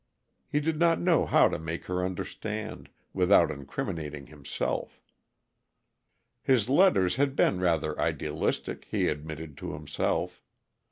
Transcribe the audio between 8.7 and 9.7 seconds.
he admitted